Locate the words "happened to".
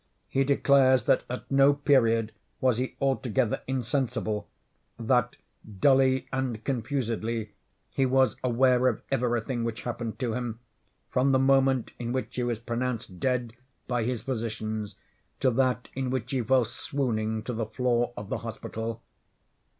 9.83-10.33